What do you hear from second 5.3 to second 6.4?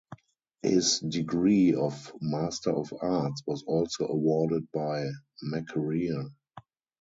Makerere.